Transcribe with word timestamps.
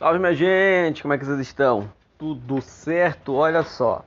Salve 0.00 0.18
minha 0.18 0.34
gente, 0.34 1.02
como 1.02 1.12
é 1.12 1.18
que 1.18 1.26
vocês 1.26 1.40
estão? 1.40 1.92
Tudo 2.16 2.62
certo? 2.62 3.34
Olha 3.34 3.62
só. 3.62 4.02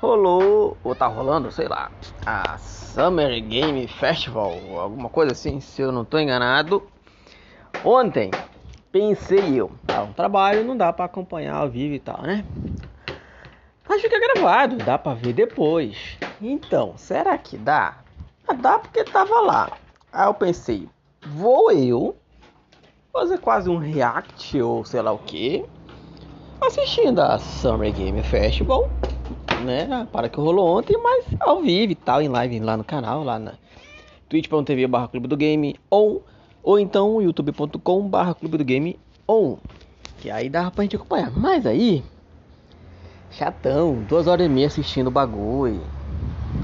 Rolou, 0.00 0.78
ou 0.82 0.94
tá 0.94 1.06
rolando, 1.06 1.50
sei 1.52 1.68
lá, 1.68 1.92
a 2.24 2.56
Summer 2.56 3.38
Game 3.42 3.86
Festival, 3.86 4.54
alguma 4.78 5.10
coisa 5.10 5.32
assim, 5.32 5.60
se 5.60 5.82
eu 5.82 5.92
não 5.92 6.02
tô 6.02 6.18
enganado. 6.18 6.82
Ontem, 7.84 8.30
pensei 8.90 9.60
eu, 9.60 9.70
tá 9.86 10.02
um 10.02 10.14
trabalho, 10.14 10.64
não 10.64 10.74
dá 10.74 10.90
para 10.94 11.04
acompanhar 11.04 11.56
ao 11.56 11.68
vivo 11.68 11.92
e 11.92 12.00
tal, 12.00 12.22
né? 12.22 12.42
Mas 13.86 14.00
fica 14.00 14.18
gravado, 14.18 14.76
dá 14.76 14.96
para 14.96 15.12
ver 15.12 15.34
depois. 15.34 16.16
Então, 16.40 16.94
será 16.96 17.36
que 17.36 17.58
dá? 17.58 17.98
Ah, 18.48 18.54
dá 18.54 18.78
porque 18.78 19.04
tava 19.04 19.40
lá. 19.42 19.72
Aí 20.10 20.26
eu 20.26 20.32
pensei, 20.32 20.88
vou 21.20 21.70
eu 21.70 22.16
fazer 23.12 23.38
quase 23.38 23.68
um 23.68 23.76
react 23.76 24.60
ou 24.60 24.84
sei 24.84 25.02
lá 25.02 25.12
o 25.12 25.18
que, 25.18 25.62
assistindo 26.66 27.20
a 27.20 27.38
Summer 27.38 27.92
Game 27.92 28.22
Festival, 28.22 28.90
né? 29.60 30.08
Para 30.10 30.30
que 30.30 30.40
rolou 30.40 30.78
ontem, 30.78 30.96
mas 30.96 31.26
ao 31.40 31.60
vivo 31.60 31.92
e 31.92 31.94
tal, 31.94 32.22
em 32.22 32.28
live 32.28 32.58
lá 32.60 32.76
no 32.76 32.84
canal, 32.84 33.22
lá 33.22 33.38
na 33.38 33.52
twitch.tv 34.30 34.86
barra 34.86 35.08
clube 35.08 35.28
do 35.28 35.36
game 35.36 35.76
ou, 35.90 36.24
ou 36.62 36.78
então 36.78 37.20
youtube.com 37.20 38.08
barra 38.08 38.34
clube 38.34 38.56
do 38.56 38.64
game 38.64 38.98
on. 39.28 39.58
Que 40.18 40.30
aí 40.30 40.48
dava 40.48 40.70
pra 40.70 40.84
gente 40.84 40.96
acompanhar. 40.96 41.30
Mas 41.32 41.66
aí, 41.66 42.02
chatão, 43.30 44.02
duas 44.04 44.26
horas 44.26 44.46
e 44.46 44.48
meia 44.48 44.68
assistindo 44.68 45.08
o 45.08 45.10
bagulho. 45.10 45.82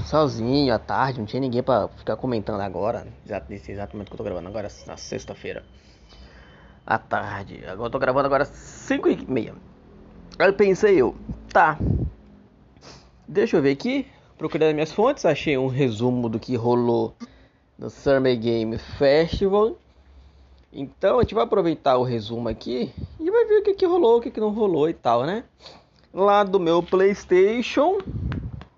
Sozinho 0.05 0.73
à 0.73 0.79
tarde, 0.79 1.19
não 1.19 1.27
tinha 1.27 1.41
ninguém 1.41 1.61
pra 1.61 1.87
ficar 1.89 2.15
comentando 2.15 2.61
agora. 2.61 3.05
Exatamente, 3.23 3.71
exatamente 3.71 4.07
o 4.07 4.09
que 4.09 4.13
eu 4.13 4.17
tô 4.17 4.23
gravando 4.23 4.47
agora 4.47 4.67
na 4.87 4.97
sexta-feira 4.97 5.63
à 6.89 6.97
tarde. 6.97 7.63
Agora 7.67 7.85
eu 7.85 7.91
tô 7.91 7.99
gravando 7.99 8.25
agora 8.25 8.45
5 8.45 9.09
e 9.09 9.31
meia. 9.31 9.53
Aí 10.39 10.51
pensei 10.51 10.95
eu, 10.99 11.15
tá. 11.53 11.77
Deixa 13.27 13.57
eu 13.57 13.61
ver 13.61 13.71
aqui. 13.71 14.07
Procurei 14.39 14.73
minhas 14.73 14.91
fontes, 14.91 15.23
achei 15.23 15.55
um 15.55 15.67
resumo 15.67 16.27
do 16.27 16.39
que 16.39 16.55
rolou 16.55 17.13
no 17.77 17.91
Summer 17.91 18.35
Game 18.39 18.75
Festival. 18.97 19.77
Então 20.73 21.19
a 21.19 21.21
gente 21.21 21.35
vai 21.35 21.43
aproveitar 21.43 21.97
o 21.97 22.03
resumo 22.03 22.49
aqui 22.49 22.91
e 23.19 23.29
vai 23.29 23.45
ver 23.45 23.59
o 23.59 23.63
que, 23.63 23.73
que 23.75 23.85
rolou, 23.85 24.17
o 24.17 24.21
que, 24.21 24.31
que 24.31 24.39
não 24.39 24.49
rolou 24.49 24.89
e 24.89 24.93
tal, 24.93 25.25
né? 25.25 25.43
Lá 26.11 26.43
do 26.43 26.59
meu 26.59 26.81
PlayStation, 26.81 27.99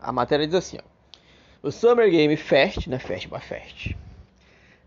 a 0.02 0.12
matéria 0.12 0.46
diz 0.46 0.56
assim: 0.56 0.78
ó, 0.80 1.68
o 1.68 1.72
Summer 1.72 2.10
Game 2.10 2.36
Fest, 2.36 2.88
né? 2.88 3.00
Festival 3.00 3.40
Fest. 3.40 3.94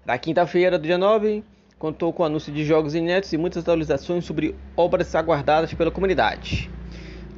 Da 0.04 0.18
quinta-feira, 0.18 0.78
do 0.78 0.86
dia 0.86 0.98
9, 0.98 1.42
contou 1.84 2.14
com 2.14 2.24
anúncio 2.24 2.50
de 2.50 2.64
jogos 2.64 2.94
inéditos 2.94 3.34
e 3.34 3.36
muitas 3.36 3.62
atualizações 3.62 4.24
sobre 4.24 4.54
obras 4.74 5.14
aguardadas 5.14 5.74
pela 5.74 5.90
comunidade. 5.90 6.70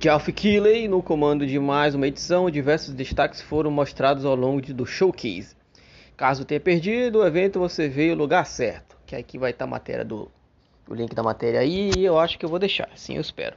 Geoff 0.01 0.33
Keighley 0.33 0.87
no 0.87 1.03
comando 1.03 1.45
de 1.45 1.59
mais 1.59 1.97
uma 1.97 2.07
edição, 2.07 2.49
diversos 2.49 2.95
destaques 2.95 3.41
foram 3.41 3.73
mostrados 3.73 4.25
ao 4.25 4.37
longo 4.37 4.61
do 4.73 4.87
showcase. 4.87 5.57
Caso 6.17 6.45
tenha 6.45 6.61
perdido 6.61 7.19
o 7.19 7.27
evento, 7.27 7.59
você 7.59 7.89
veio 7.89 8.15
o 8.15 8.17
lugar 8.17 8.47
certo. 8.47 8.97
Que 9.05 9.17
aqui 9.17 9.37
vai 9.37 9.51
estar 9.51 9.65
a 9.65 9.69
matéria 9.69 10.05
do 10.05 10.31
o 10.89 10.95
link 10.95 11.13
da 11.13 11.25
matéria 11.25 11.59
aí 11.59 11.91
e 11.97 12.05
eu 12.05 12.17
acho 12.17 12.39
que 12.39 12.45
eu 12.45 12.49
vou 12.49 12.61
deixar, 12.61 12.89
sim, 12.95 13.17
eu 13.17 13.21
espero. 13.21 13.57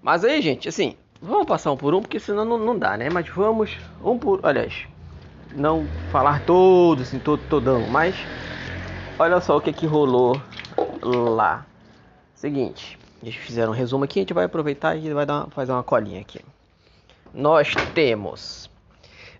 Mas 0.00 0.24
aí, 0.24 0.40
gente, 0.40 0.68
assim, 0.68 0.94
vamos 1.20 1.46
passar 1.46 1.72
um 1.72 1.76
por 1.76 1.92
um, 1.92 2.00
porque 2.00 2.20
senão 2.20 2.44
não, 2.44 2.56
não 2.58 2.78
dá, 2.78 2.96
né? 2.96 3.08
Mas 3.10 3.28
vamos 3.28 3.76
um 4.04 4.16
por, 4.16 4.38
aliás, 4.44 4.86
não 5.56 5.84
falar 6.12 6.46
todos, 6.46 7.08
assim, 7.08 7.18
todo, 7.18 7.42
todão, 7.48 7.88
mas 7.90 8.14
olha 9.18 9.40
só 9.40 9.56
o 9.56 9.60
que 9.60 9.72
que 9.72 9.86
rolou 9.86 10.40
lá. 11.02 11.66
Seguinte, 12.34 12.98
eles 13.22 13.34
fizeram 13.34 13.72
um 13.72 13.74
resumo 13.74 14.04
aqui, 14.04 14.20
a 14.20 14.22
gente 14.22 14.34
vai 14.34 14.44
aproveitar 14.44 14.96
e 14.96 15.12
vai 15.12 15.24
dar 15.26 15.46
fazer 15.50 15.72
uma 15.72 15.82
colinha 15.82 16.20
aqui. 16.20 16.40
Nós 17.32 17.74
temos 17.94 18.70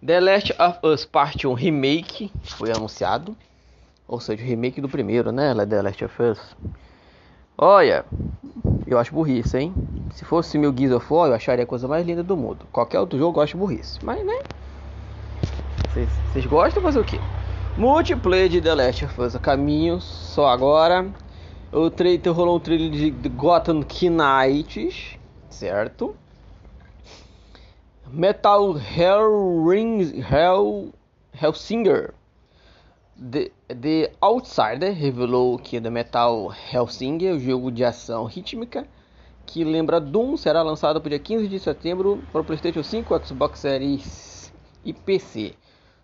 The 0.04 0.20
Last 0.20 0.54
of 0.60 0.78
Us 0.82 1.04
Part 1.04 1.46
1 1.46 1.52
Remake, 1.54 2.32
foi 2.42 2.70
anunciado. 2.70 3.36
Ou 4.08 4.20
seja, 4.20 4.42
o 4.42 4.46
remake 4.46 4.80
do 4.80 4.88
primeiro, 4.88 5.32
né? 5.32 5.52
The 5.66 5.82
Last 5.82 6.04
of 6.04 6.22
Us. 6.22 6.56
Olha, 7.58 8.04
eu 8.86 8.98
acho 8.98 9.12
burrice, 9.12 9.58
hein? 9.58 9.74
Se 10.12 10.24
fosse 10.24 10.56
meu 10.58 10.72
Gears 10.76 10.94
of 10.94 11.12
War, 11.12 11.28
eu 11.28 11.34
acharia 11.34 11.64
a 11.64 11.66
coisa 11.66 11.88
mais 11.88 12.06
linda 12.06 12.22
do 12.22 12.36
mundo. 12.36 12.66
Qualquer 12.70 13.00
outro 13.00 13.18
jogo 13.18 13.38
eu 13.38 13.42
acho 13.42 13.56
burrice. 13.56 13.98
Mas, 14.04 14.24
né? 14.24 14.38
Vocês 16.32 16.46
gostam 16.46 16.82
fazer 16.82 17.00
o 17.00 17.04
quê? 17.04 17.18
Multiplayer 17.78 18.48
de 18.48 18.58
The 18.58 18.74
Last 18.74 19.04
of 19.04 19.20
Us 19.20 19.36
a 19.36 19.38
caminho, 19.38 20.00
só 20.00 20.46
agora. 20.46 21.12
O 21.70 21.90
trailer 21.90 22.32
rolou 22.32 22.56
um 22.56 22.60
trailer 22.60 22.90
de 22.90 23.28
Gotham 23.28 23.82
Knights, 23.82 25.18
certo? 25.50 26.16
Metal 28.10 28.74
Hell 28.78 29.60
Hellsinger 31.38 32.14
The, 33.30 33.52
The 33.68 34.12
Outsider 34.22 34.94
revelou 34.94 35.58
que 35.58 35.78
The 35.78 35.90
Metal 35.90 36.50
Hellsinger, 36.72 37.34
o 37.34 37.38
jogo 37.38 37.70
de 37.70 37.84
ação 37.84 38.24
rítmica 38.24 38.88
que 39.44 39.62
lembra 39.64 40.00
Doom, 40.00 40.38
será 40.38 40.62
lançado 40.62 40.98
para 40.98 41.10
dia 41.10 41.18
15 41.18 41.46
de 41.46 41.58
setembro 41.58 42.24
para 42.32 42.40
o 42.40 42.44
PlayStation 42.44 42.82
5, 42.82 43.26
Xbox 43.26 43.58
Series 43.58 44.50
e 44.82 44.94
PC. 44.94 45.54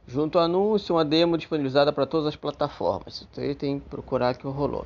Junto 0.06 0.38
ao 0.38 0.44
anúncio, 0.44 0.94
uma 0.94 1.04
demo 1.04 1.38
disponibilizada 1.38 1.92
para 1.92 2.06
todas 2.06 2.26
as 2.26 2.36
plataformas. 2.36 3.26
Você 3.32 3.54
tem 3.54 3.78
que 3.78 3.88
procurar 3.88 4.36
que 4.36 4.46
rolou. 4.46 4.84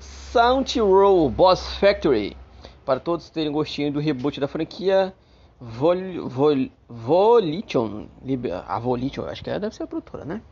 Sound 0.00 0.80
Roll 0.80 1.28
Boss 1.30 1.76
Factory. 1.76 2.36
Para 2.84 3.00
todos 3.00 3.28
terem 3.30 3.52
gostinho 3.52 3.92
do 3.92 4.00
reboot 4.00 4.40
da 4.40 4.48
franquia 4.48 5.14
Vol, 5.60 6.28
Vol, 6.28 6.68
Volition. 6.88 8.06
A 8.66 8.78
Volition, 8.78 9.24
acho 9.26 9.42
que 9.42 9.58
deve 9.58 9.74
ser 9.74 9.84
a 9.84 9.86
produtora, 9.86 10.24
né? 10.24 10.42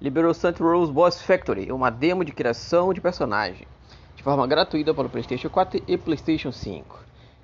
Liberou 0.00 0.32
Saint 0.32 0.58
Rose 0.60 0.92
Boss 0.92 1.20
Factory, 1.20 1.72
uma 1.72 1.90
demo 1.90 2.24
de 2.24 2.30
criação 2.30 2.94
de 2.94 3.00
personagem, 3.00 3.66
de 4.14 4.22
forma 4.22 4.46
gratuita 4.46 4.94
para 4.94 5.08
o 5.08 5.10
PlayStation 5.10 5.50
4 5.50 5.82
e 5.88 5.98
PlayStation 5.98 6.52
5. 6.52 6.98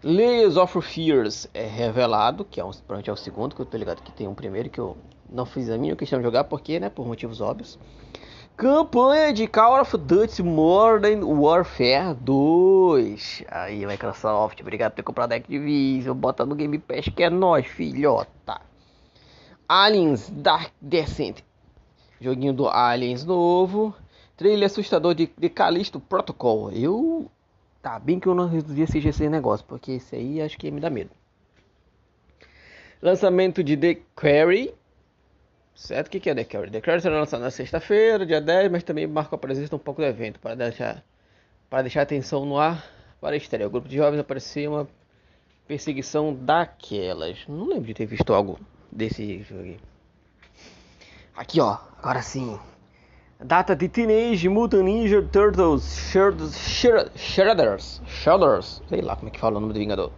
Layers 0.05 0.57
of 0.57 0.81
Fears 0.83 1.49
é 1.53 1.67
revelado, 1.67 2.45
que 2.45 2.61
é, 2.61 2.65
um, 2.65 2.71
é 3.05 3.13
o 3.13 3.17
segundo, 3.17 3.57
que 3.57 3.63
eu 3.63 3.67
tô 3.67 3.77
ligado 3.77 4.03
que 4.03 4.13
tem 4.13 4.29
um 4.29 4.35
primeiro 4.35 4.71
que 4.71 4.79
eu 4.79 4.97
não 5.31 5.47
fiz 5.47 5.69
a 5.71 5.79
minha 5.79 5.97
questão 5.97 6.19
de 6.19 6.25
jogar, 6.25 6.45
porque, 6.45 6.79
né, 6.79 6.89
por 6.89 7.07
motivos 7.07 7.41
óbvios. 7.41 7.79
Campanha 8.57 9.33
de 9.33 9.49
Call 9.49 9.81
of 9.81 9.99
Duty 9.99 10.43
Modern 10.45 11.25
Warfare 11.25 12.15
2. 12.21 13.45
Aí, 13.49 13.85
Microsoft, 13.85 14.61
obrigado 14.61 14.93
por 14.93 14.97
ter 14.97 15.03
comprado 15.03 15.33
a 15.33 15.35
Activision. 15.35 16.17
Bota 16.17 16.47
no 16.47 16.55
Game 16.55 16.79
Pass 16.79 17.09
que 17.09 17.25
é 17.25 17.29
nós, 17.31 17.67
filhota. 17.67 18.61
Aliens 19.69 20.31
Dark 20.31 20.73
Descent. 20.81 21.41
Joguinho 22.21 22.53
do 22.53 22.69
Aliens 22.69 23.25
novo. 23.25 23.93
Trailer 24.37 24.67
assustador 24.67 25.17
de, 25.17 25.29
de 25.37 25.53
Protocol. 26.09 26.71
Eu. 26.71 27.29
Tá 27.83 27.99
bem 27.99 28.21
que 28.21 28.29
eu 28.29 28.35
não 28.35 28.45
assistir 28.47 29.09
esse 29.09 29.29
negócio, 29.29 29.67
porque 29.67 29.93
esse 29.93 30.15
aí 30.15 30.41
acho 30.41 30.57
que 30.57 30.71
me 30.71 30.81
dá 30.81 30.89
medo. 30.89 31.11
Lançamento 33.03 33.63
de 33.65 33.77
The 33.77 33.99
Quarry. 34.15 34.73
Certo? 35.75 36.07
O 36.07 36.11
que, 36.11 36.31
é 36.31 36.35
The 36.35 36.45
Carry? 36.45 36.71
The 36.71 36.81
Carry 36.81 37.01
será 37.01 37.19
lançado 37.19 37.41
na 37.41 37.51
sexta-feira, 37.51 38.25
dia 38.25 38.41
10, 38.41 38.71
mas 38.71 38.83
também 38.85 39.07
marca 39.07 39.35
a 39.35 39.39
presença 39.39 39.75
um 39.75 39.79
pouco 39.79 40.01
do 40.01 40.07
evento, 40.07 40.39
para 40.39 40.55
deixar, 40.55 41.05
para 41.69 41.83
deixar 41.83 42.01
a 42.01 42.03
atenção 42.05 42.47
no 42.47 42.59
ar 42.59 42.85
para 43.21 43.35
a 43.35 43.37
estreia. 43.37 43.67
O 43.67 43.71
grupo 43.71 43.89
de 43.89 43.97
jovens 43.97 44.21
aparecia 44.21 44.71
uma 44.71 44.89
perseguição 45.67 46.35
daquelas. 46.35 47.39
Não 47.49 47.67
lembro 47.67 47.85
de 47.85 47.95
ter 47.95 48.07
visto 48.07 48.33
algo 48.33 48.59
desse 48.93 49.43
jogo 49.43 49.63
aqui. 49.63 49.81
Aqui, 51.37 51.61
ó. 51.61 51.79
Agora 51.99 52.23
sim. 52.23 52.59
Data 53.41 53.75
de 53.75 53.89
Teenage 53.89 54.49
Mutant 54.49 54.85
Ninja 54.85 55.21
Turtles 55.23 55.83
Shredders. 57.17 58.01
Shredders. 58.07 58.81
Sei 58.89 59.01
lá 59.01 59.17
como 59.17 59.29
é 59.29 59.31
que 59.33 59.41
fala 59.41 59.57
o 59.57 59.61
nome 59.61 59.73
do 59.73 59.79
Vingador. 59.79 60.13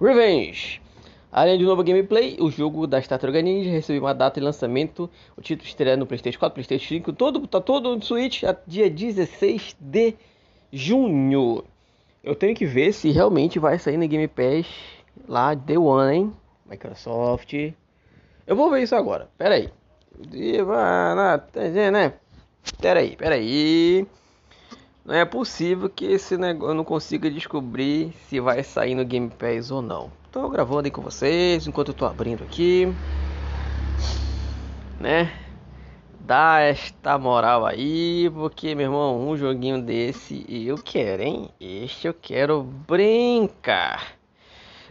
Revenge. 0.00 0.80
Além 1.36 1.58
de 1.58 1.64
novo 1.64 1.82
gameplay, 1.82 2.36
o 2.38 2.48
jogo 2.48 2.86
da 2.86 3.02
Tartaruga 3.02 3.42
Ninja 3.42 3.68
recebeu 3.68 4.02
uma 4.02 4.14
data 4.14 4.38
de 4.38 4.46
lançamento. 4.46 5.10
O 5.36 5.42
título 5.42 5.66
estreia 5.66 5.96
no 5.96 6.06
PlayStation 6.06 6.38
4, 6.38 6.54
PlayStation 6.54 6.86
5, 6.86 7.12
todo, 7.12 7.44
tá 7.48 7.60
todo 7.60 7.96
no 7.96 8.00
Switch, 8.00 8.44
dia 8.64 8.88
16 8.88 9.74
de 9.80 10.14
junho. 10.72 11.64
Eu 12.22 12.36
tenho 12.36 12.54
que 12.54 12.64
ver 12.64 12.92
se 12.92 13.10
realmente 13.10 13.58
vai 13.58 13.80
sair 13.80 13.96
no 13.96 14.06
Game 14.06 14.28
Pass 14.28 14.64
lá 15.26 15.54
Day 15.54 15.76
One, 15.76 16.16
hein? 16.16 16.32
Microsoft. 16.70 17.52
Eu 18.46 18.54
vou 18.54 18.70
ver 18.70 18.84
isso 18.84 18.94
agora. 18.94 19.28
Pera 19.36 19.56
aí. 19.56 19.68
Né? 21.90 22.12
Pera 22.80 23.00
aí, 23.00 23.16
pera 23.16 23.34
aí. 23.34 24.06
Não 25.04 25.14
é 25.14 25.24
possível 25.26 25.90
que 25.90 26.06
esse 26.06 26.38
negócio 26.38 26.70
eu 26.70 26.74
não 26.74 26.82
consiga 26.82 27.30
descobrir 27.30 28.14
se 28.26 28.40
vai 28.40 28.62
sair 28.62 28.94
no 28.94 29.04
Game 29.04 29.28
Pass 29.28 29.70
ou 29.70 29.82
não. 29.82 30.10
Tô 30.32 30.48
gravando 30.48 30.86
aí 30.86 30.90
com 30.90 31.02
vocês 31.02 31.66
enquanto 31.66 31.88
eu 31.88 31.94
tô 31.94 32.06
abrindo 32.06 32.42
aqui. 32.42 32.86
Né? 34.98 35.30
Dá 36.20 36.60
esta 36.60 37.18
moral 37.18 37.66
aí, 37.66 38.30
porque, 38.30 38.74
meu 38.74 38.86
irmão, 38.86 39.28
um 39.28 39.36
joguinho 39.36 39.82
desse 39.82 40.46
eu 40.48 40.78
quero, 40.78 41.22
hein? 41.22 41.50
Este 41.60 42.06
eu 42.06 42.14
quero 42.14 42.62
brincar. 42.62 44.14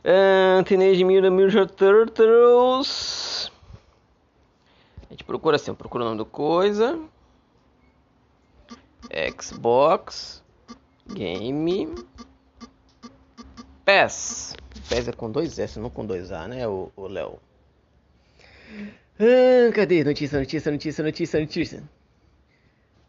Uh, 0.05 0.63
Teenage 0.63 1.03
Mutant 1.03 1.33
Ninja 1.33 1.65
Turtles. 1.65 3.51
A 5.09 5.13
gente 5.13 5.23
procura 5.23 5.55
assim, 5.55 5.73
procura 5.73 6.03
o 6.03 6.05
nome 6.05 6.19
do 6.19 6.25
coisa. 6.25 6.99
Xbox 9.39 10.43
Game 11.13 11.93
Pass. 13.85 14.55
Pass 14.89 15.07
é 15.07 15.11
com 15.11 15.31
dois 15.31 15.59
S, 15.59 15.79
não 15.79 15.89
com 15.89 16.05
dois 16.05 16.31
A, 16.31 16.47
né, 16.47 16.67
o 16.67 16.91
Léo? 16.97 17.39
Ah, 19.19 19.71
cadê? 19.73 20.03
Notícia, 20.03 20.39
notícia, 20.39 20.71
notícia, 20.71 21.03
notícia, 21.03 21.39
notícia. 21.39 21.83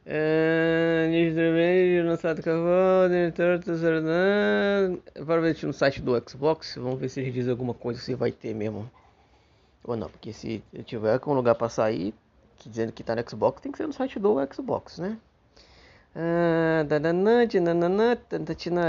Ah, 0.06 1.08
lançado 2.04 2.42
Para 5.24 5.40
ver 5.40 5.56
no 5.64 5.72
site 5.72 6.02
do 6.02 6.12
Xbox. 6.28 6.74
Vamos 6.76 7.00
ver 7.00 7.08
se 7.08 7.20
eles 7.20 7.32
dizem 7.32 7.50
alguma 7.50 7.72
coisa 7.72 8.00
se 8.00 8.14
vai 8.14 8.30
ter 8.30 8.54
mesmo. 8.54 8.90
Ou 9.82 9.96
não, 9.96 10.10
porque 10.10 10.32
se 10.32 10.62
tiver 10.84 11.18
com 11.20 11.32
lugar 11.34 11.54
para 11.54 11.68
sair, 11.68 12.14
dizendo 12.64 12.92
que 12.92 13.02
tá 13.02 13.16
no 13.16 13.28
Xbox, 13.28 13.62
tem 13.62 13.72
que 13.72 13.78
ser 13.78 13.86
no 13.86 13.92
site 13.92 14.18
do 14.18 14.36
Xbox, 14.52 14.98
né? 14.98 15.18
Ah, 16.16 16.84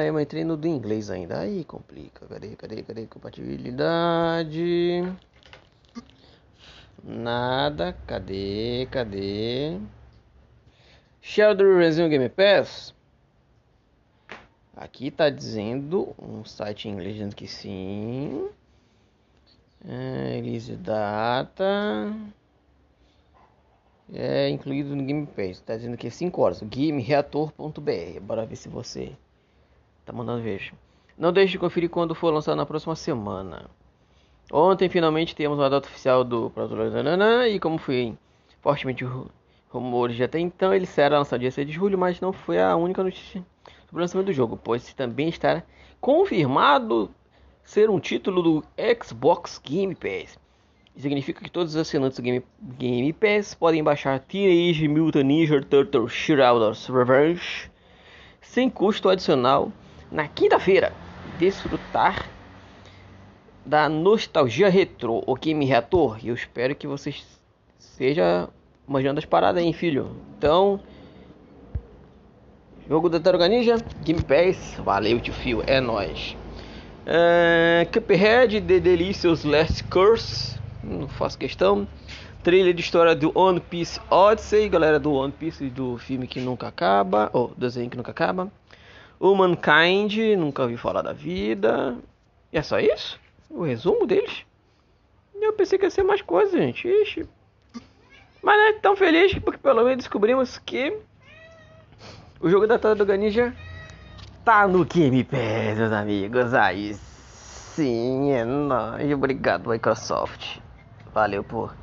eu 0.04 0.20
entrei 0.20 0.44
no 0.44 0.56
do 0.56 0.68
inglês 0.68 1.10
ainda. 1.10 1.40
Aí 1.40 1.64
complica. 1.64 2.28
Cadê, 2.28 2.56
cadê, 2.56 2.84
cadê? 2.84 3.08
Compatibilidade. 3.08 5.02
Nada. 7.04 7.94
Cadê? 8.06 8.88
Cadê? 8.92 9.80
Sheldon 11.22 11.78
Resume 11.80 12.10
Game 12.10 12.30
Pass. 12.30 12.94
Aqui 14.76 15.10
tá 15.10 15.30
dizendo 15.30 16.14
um 16.20 16.44
site 16.46 16.88
em 16.88 16.92
inglês 16.92 17.16
dizendo 17.16 17.36
que 17.36 17.48
sim. 17.48 18.50
É, 19.88 20.36
release 20.36 20.76
data. 20.76 22.14
É 24.14 24.50
incluído 24.50 24.96
no 24.96 25.04
Game 25.04 25.26
Pass. 25.26 25.62
Tá 25.62 25.76
dizendo 25.76 25.98
que 25.98 26.08
é 26.08 26.10
5 26.10 26.42
horas. 26.42 26.62
GameReator.br. 26.62 28.20
Bora 28.22 28.46
ver 28.46 28.56
se 28.56 28.70
você 28.70 29.12
tá 30.06 30.14
mandando 30.14 30.42
ver. 30.42 30.74
Não 31.18 31.34
deixe 31.34 31.54
de 31.54 31.60
conferir 31.60 31.90
quando 31.90 32.14
for 32.14 32.32
lançado 32.32 32.58
na 32.58 32.66
próxima 32.66 32.96
semana. 32.96 33.70
Ontem 34.52 34.90
finalmente 34.90 35.36
temos 35.36 35.58
uma 35.58 35.70
data 35.70 35.88
oficial 35.88 36.24
do 36.24 36.52
Prototype 36.52 37.50
e 37.50 37.60
como 37.60 37.80
foi 37.80 38.16
fortemente 38.62 39.04
rumores 39.70 40.16
de 40.16 40.24
até 40.24 40.40
então, 40.40 40.74
ele 40.74 40.86
será 40.86 41.18
lançado 41.18 41.40
dia 41.40 41.52
6 41.52 41.68
de 41.68 41.74
julho, 41.74 41.98
mas 41.98 42.22
não 42.22 42.32
foi 42.32 42.62
a 42.62 42.76
única 42.76 43.04
notícia 43.04 43.44
sobre 43.86 43.98
o 43.98 44.00
lançamento 44.00 44.28
do 44.28 44.34
jogo, 44.34 44.60
pois 44.62 44.94
também 44.94 45.30
está 45.30 45.64
confirmado 46.00 47.10
ser 47.64 47.90
um 47.90 48.00
título 48.00 48.44
do 48.44 48.64
Xbox 49.04 49.60
Game 49.64 49.96
Pass. 49.96 50.38
Significa 50.98 51.44
que 51.44 51.52
todos 51.52 51.76
os 51.76 51.82
assinantes 51.82 52.18
do 52.18 52.24
Game, 52.24 52.44
Game 52.78 53.14
Pass 53.14 53.54
podem 53.54 53.84
baixar 53.84 54.20
Teenage 54.20 54.88
Mutant 54.88 55.26
Ninja 55.26 55.62
Turtles 55.62 56.14
Shredder's 56.14 56.88
Revenge 56.88 57.70
sem 58.42 58.70
custo 58.70 59.10
adicional 59.10 59.72
na 60.10 60.28
quinta-feira. 60.28 60.94
Desfrutar 61.38 62.30
da 63.66 63.90
nostalgia 63.90 64.70
retrô, 64.70 65.22
o 65.28 65.36
Game 65.36 65.66
Reator. 65.66 66.20
E 66.24 66.30
eu 66.30 66.36
espero 66.36 66.74
que 66.76 66.88
vocês 66.88 67.26
seja 67.78 68.48
manjando 68.88 69.20
as 69.20 69.26
paradas 69.26 69.62
aí, 69.62 69.74
filho. 69.74 70.16
Então, 70.38 70.80
jogo 72.88 73.10
da 73.10 73.20
Taruga 73.20 73.48
Ninja, 73.48 73.78
Game 74.04 74.22
Pass, 74.22 74.76
valeu 74.84 75.20
tio 75.20 75.34
fio, 75.34 75.64
é 75.66 75.82
nóis. 75.82 76.38
Uh, 77.06 77.86
Cuphead, 77.92 78.62
The 78.62 78.80
Delicious 78.80 79.44
Last 79.44 79.84
Curse, 79.86 80.55
não 80.86 81.08
faço 81.08 81.38
questão. 81.38 81.88
Trailer 82.44 82.74
de 82.74 82.82
história 82.82 83.16
do 83.16 83.32
One 83.38 83.60
Piece 83.60 84.00
Odyssey, 84.10 84.70
galera 84.70 85.00
do 85.00 85.12
One 85.14 85.32
Piece 85.32 85.70
do 85.70 85.98
filme 85.98 86.28
que 86.28 86.40
nunca 86.40 86.68
acaba, 86.68 87.30
ou 87.34 87.54
desenho 87.58 87.90
que 87.90 87.98
nunca 87.98 88.12
acaba. 88.12 88.52
Humankind, 89.20 90.38
nunca 90.38 90.62
ouvi 90.62 90.78
falar 90.78 91.02
da 91.02 91.14
vida. 91.14 91.96
E 92.54 92.58
é 92.58 92.62
só 92.62 92.80
isso? 92.80 93.20
o 93.56 93.64
resumo 93.64 94.06
deles. 94.06 94.46
Eu 95.34 95.54
pensei 95.54 95.78
que 95.78 95.86
ia 95.86 95.90
ser 95.90 96.04
mais 96.04 96.22
coisa, 96.22 96.58
gente. 96.58 96.88
Ixi. 96.88 97.28
Mas 98.42 98.58
não 98.58 98.68
é 98.68 98.74
tão 98.74 98.96
feliz 98.96 99.34
porque 99.40 99.58
pelo 99.58 99.84
menos 99.84 99.98
descobrimos 99.98 100.58
que 100.58 100.98
o 102.40 102.50
jogo 102.50 102.68
da 102.68 102.78
Tartaruga 102.78 103.18
Ninja 103.18 103.56
tá 104.44 104.68
no 104.68 104.86
Game 104.86 105.24
Pass, 105.24 105.78
meus 105.78 105.92
amigos. 105.92 106.54
Aí 106.54 106.94
sim, 106.94 108.32
é 108.32 108.44
nóis. 108.44 109.12
Obrigado, 109.12 109.70
Microsoft. 109.70 110.60
Valeu 111.16 111.46
por. 111.46 111.74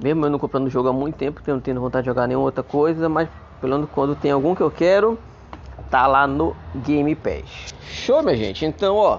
Mesmo 0.00 0.24
eu 0.24 0.30
não 0.30 0.38
comprando 0.38 0.68
o 0.68 0.70
jogo 0.70 0.88
há 0.88 0.92
muito 0.92 1.16
tempo, 1.16 1.42
não 1.48 1.58
tendo 1.58 1.80
vontade 1.80 2.04
de 2.04 2.10
jogar 2.10 2.28
nenhuma 2.28 2.46
outra 2.46 2.62
coisa, 2.62 3.08
mas 3.08 3.28
pelo 3.60 3.74
menos 3.74 3.90
quando 3.90 4.14
tem 4.14 4.30
algum 4.30 4.54
que 4.54 4.60
eu 4.60 4.70
quero, 4.70 5.18
tá 5.90 6.06
lá 6.06 6.28
no 6.28 6.56
Game 6.76 7.12
Pass. 7.16 7.74
Show, 7.82 8.22
minha 8.22 8.36
gente? 8.36 8.64
Então, 8.64 8.94
ó. 8.94 9.18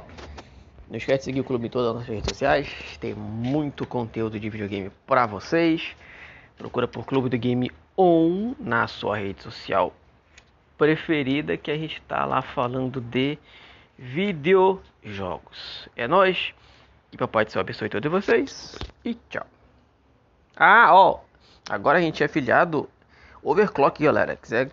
Não 0.90 0.96
esquece 0.96 1.20
de 1.20 1.24
seguir 1.26 1.42
o 1.42 1.44
clube 1.44 1.68
em 1.68 1.70
todas 1.70 1.90
as 1.90 1.94
nossas 1.94 2.08
redes 2.08 2.30
sociais. 2.30 2.70
Tem 3.02 3.14
muito 3.14 3.86
conteúdo 3.86 4.40
de 4.40 4.50
videogame 4.50 4.90
para 5.06 5.26
vocês. 5.26 5.94
Procura 6.58 6.88
por 6.88 7.06
Clube 7.06 7.28
do 7.28 7.38
Game 7.38 7.70
On 7.98 8.54
na 8.62 8.88
sua 8.88 9.18
rede 9.18 9.44
social 9.44 9.94
preferida 10.78 11.58
que 11.58 11.70
a 11.70 11.78
gente 11.78 11.98
está 11.98 12.24
lá 12.24 12.42
falando 12.42 13.02
de 13.02 13.38
videojogos. 14.00 15.90
É 15.98 16.08
nós. 16.08 16.54
E 17.14 17.18
papai 17.18 17.46
do 17.46 17.52
céu 17.52 17.62
abençoe 17.62 17.90
todos 17.90 18.12
vocês. 18.12 18.76
E 19.06 19.14
tchau. 19.30 19.46
Ah, 20.58 20.88
ó. 20.92 21.20
Agora 21.70 22.00
a 22.00 22.02
gente 22.02 22.24
é 22.24 22.26
afiliado 22.26 22.90
Overclock, 23.44 24.04
galera. 24.04 24.36
Quiser 24.36 24.72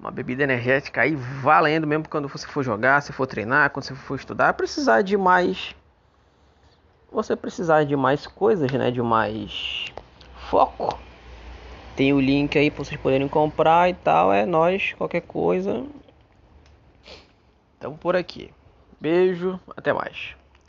uma 0.00 0.10
bebida 0.10 0.42
energética 0.42 1.02
aí 1.02 1.14
valendo 1.14 1.86
mesmo 1.86 2.08
quando 2.08 2.26
você 2.26 2.46
for 2.46 2.62
jogar, 2.62 3.02
se 3.02 3.12
for 3.12 3.26
treinar, 3.26 3.68
quando 3.68 3.84
você 3.84 3.94
for 3.94 4.16
estudar, 4.16 4.54
precisar 4.54 5.02
de 5.02 5.16
mais 5.16 5.76
você 7.12 7.36
precisar 7.36 7.84
de 7.84 7.94
mais 7.94 8.26
coisas, 8.26 8.72
né, 8.72 8.90
de 8.90 9.00
mais 9.00 9.92
foco. 10.50 10.98
Tem 11.94 12.12
o 12.12 12.20
link 12.20 12.58
aí 12.58 12.70
para 12.70 12.82
vocês 12.82 13.00
poderem 13.00 13.28
comprar 13.28 13.88
e 13.88 13.94
tal, 13.94 14.32
é 14.32 14.44
nós, 14.44 14.94
qualquer 14.94 15.20
coisa. 15.20 15.84
Então 17.78 17.94
por 17.94 18.16
aqui. 18.16 18.50
Beijo, 19.00 19.60
até 19.76 19.92
mais. 19.92 20.34